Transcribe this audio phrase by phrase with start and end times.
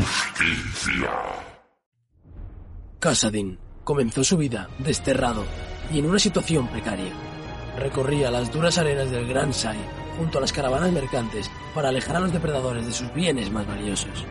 [0.00, 1.10] Justicia.
[2.98, 5.44] Casadin comenzó su vida desterrado
[5.92, 7.12] y en una situación precaria.
[7.78, 9.78] Recorría las duras arenas del Gran Sai
[10.16, 14.24] junto a las caravanas mercantes para alejar a los depredadores de sus bienes más valiosos.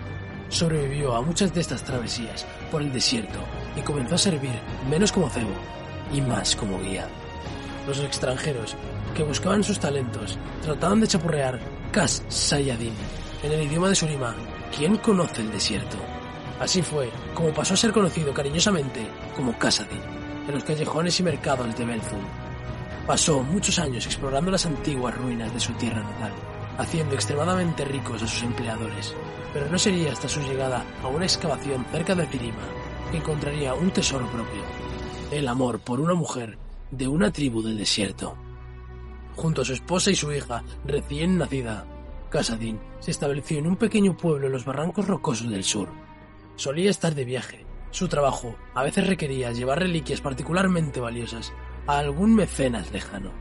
[0.50, 3.40] Sobrevivió a muchas de estas travesías por el desierto
[3.76, 4.60] y comenzó a servir
[4.90, 5.54] menos como cebo
[6.12, 7.08] y más como guía.
[7.88, 8.76] Los extranjeros
[9.16, 11.60] que buscaban sus talentos trataban de chapurrear
[11.92, 12.94] Kas Sayadin
[13.44, 14.36] en el idioma de Surima,
[14.76, 15.98] ¿quién conoce el desierto?
[16.60, 20.02] Así fue como pasó a ser conocido cariñosamente como Casadin
[20.48, 22.20] en los callejones y mercados de Belzum.
[23.06, 26.34] Pasó muchos años explorando las antiguas ruinas de su tierra natal,
[26.78, 29.16] haciendo extremadamente ricos a sus empleadores,
[29.54, 32.67] pero no sería hasta su llegada a una excavación cerca de Cirima
[33.12, 34.62] que encontraría un tesoro propio,
[35.31, 36.58] el amor por una mujer
[36.92, 38.36] de una tribu del desierto.
[39.36, 41.86] Junto a su esposa y su hija recién nacida,
[42.30, 45.89] Casadin se estableció en un pequeño pueblo en los barrancos rocosos del sur.
[46.56, 47.66] Solía estar de viaje.
[47.92, 51.52] Su trabajo a veces requería llevar reliquias particularmente valiosas
[51.88, 53.31] a algún mecenas lejano.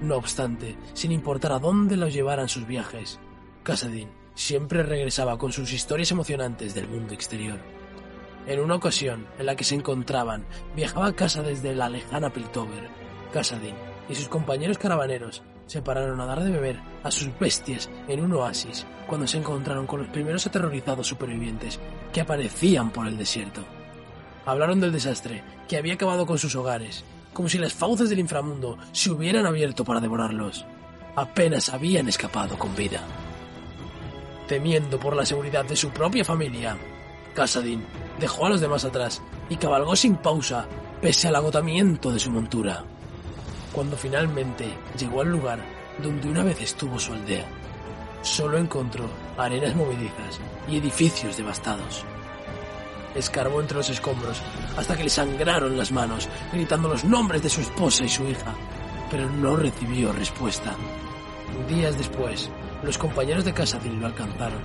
[0.00, 3.20] No obstante, sin importar a dónde lo llevaran sus viajes,
[3.62, 7.58] Casadin siempre regresaba con sus historias emocionantes del mundo exterior.
[8.46, 12.88] En una ocasión en la que se encontraban, viajaba a casa desde la lejana Piltover.
[13.32, 13.74] Casadin
[14.08, 18.32] y sus compañeros caravaneros se pararon a dar de beber a sus bestias en un
[18.32, 21.80] oasis cuando se encontraron con los primeros aterrorizados supervivientes
[22.12, 23.64] que aparecían por el desierto.
[24.44, 28.78] Hablaron del desastre que había acabado con sus hogares, como si las fauces del inframundo
[28.92, 30.66] se hubieran abierto para devorarlos.
[31.16, 33.00] Apenas habían escapado con vida.
[34.48, 36.76] Temiendo por la seguridad de su propia familia,
[37.34, 37.82] Casadin
[38.18, 40.66] dejó a los demás atrás y cabalgó sin pausa,
[41.00, 42.84] pese al agotamiento de su montura.
[43.72, 45.58] Cuando finalmente llegó al lugar
[46.02, 47.46] donde una vez estuvo su aldea,
[48.20, 52.04] solo encontró arenas movedizas y edificios devastados.
[53.14, 54.42] Escarbó entre los escombros
[54.76, 58.54] hasta que le sangraron las manos, gritando los nombres de su esposa y su hija,
[59.10, 60.74] pero no recibió respuesta.
[61.68, 62.50] Días después,
[62.82, 64.60] los compañeros de Casadin lo alcanzaron.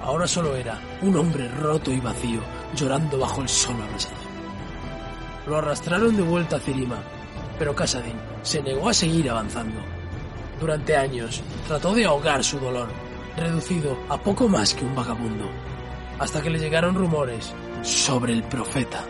[0.00, 2.40] Ahora solo era un hombre roto y vacío,
[2.74, 4.18] llorando bajo el sol abrasador.
[5.46, 7.02] Lo arrastraron de vuelta a Cirima,
[7.62, 9.80] pero Casadin se negó a seguir avanzando.
[10.58, 12.88] Durante años trató de ahogar su dolor,
[13.36, 15.48] reducido a poco más que un vagabundo,
[16.18, 19.04] hasta que le llegaron rumores sobre el profeta.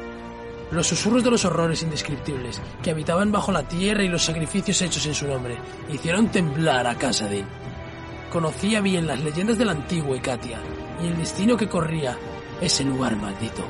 [0.71, 5.07] Los susurros de los horrores indescriptibles que habitaban bajo la tierra y los sacrificios hechos
[5.07, 5.57] en su nombre
[5.91, 7.47] hicieron temblar a Casadin.
[8.31, 12.19] Conocía bien las leyendas de la antigua y el destino que corría
[12.61, 13.65] ese lugar maldito.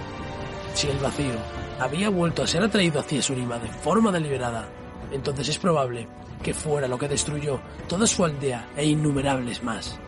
[0.75, 1.35] Si el vacío
[1.79, 4.69] había vuelto a ser atraído hacia Surima de forma deliberada,
[5.11, 6.09] entonces es probable
[6.43, 9.99] que fuera lo que destruyó toda su aldea e innumerables más.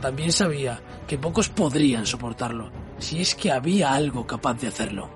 [0.00, 5.10] También sabía que pocos podrían soportarlo, si es que había algo capaz de hacerlo.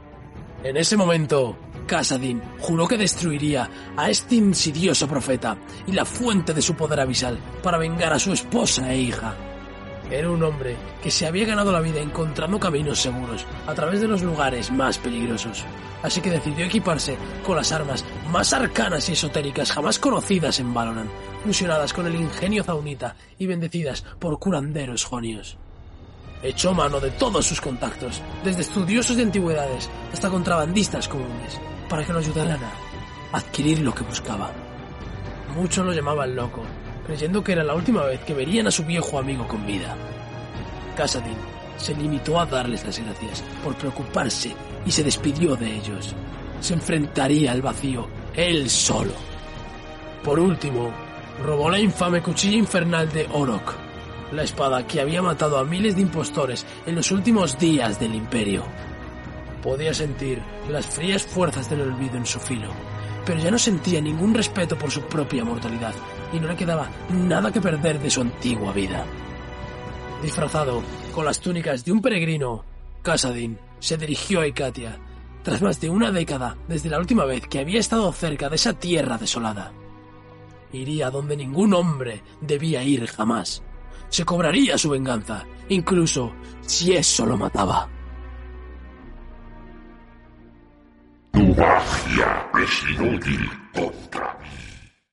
[0.65, 6.63] En ese momento, Casadin juró que destruiría a este insidioso profeta y la fuente de
[6.63, 9.35] su poder abisal para vengar a su esposa e hija.
[10.11, 14.09] Era un hombre que se había ganado la vida encontrando caminos seguros a través de
[14.09, 15.65] los lugares más peligrosos.
[16.03, 21.11] Así que decidió equiparse con las armas más arcanas y esotéricas jamás conocidas en Valoran,
[21.45, 25.59] fusionadas con el ingenio zaunita y bendecidas por curanderos jonios.
[26.43, 32.13] Echó mano de todos sus contactos, desde estudiosos de antigüedades hasta contrabandistas comunes, para que
[32.13, 34.53] lo ayudaran a adquirir lo que buscaba.
[35.57, 36.63] Muchos lo llamaban loco,
[37.09, 39.97] creyendo que era la última vez que verían a su viejo amigo con vida.
[40.95, 41.39] Casadin
[41.79, 44.55] se limitó a darles las gracias por preocuparse
[44.85, 46.15] y se despidió de ellos.
[46.61, 49.15] Se enfrentaría al vacío él solo.
[50.23, 50.93] Por último,
[51.43, 53.75] robó la infame cuchilla infernal de Orok,
[54.33, 58.65] la espada que había matado a miles de impostores en los últimos días del imperio.
[59.63, 62.69] Podía sentir las frías fuerzas del olvido en su filo,
[63.28, 65.93] pero ya no sentía ningún respeto por su propia mortalidad
[66.33, 69.05] y no le quedaba nada que perder de su antigua vida.
[70.22, 70.83] Disfrazado
[71.15, 72.64] con las túnicas de un peregrino,
[73.03, 74.99] Casadin se dirigió a Ikatia,
[75.43, 78.73] tras más de una década desde la última vez que había estado cerca de esa
[78.73, 79.73] tierra desolada.
[80.73, 83.62] Iría donde ningún hombre debía ir jamás.
[84.08, 86.32] Se cobraría su venganza, incluso
[86.62, 87.91] si eso lo mataba.
[92.19, 94.28] Es inútil contra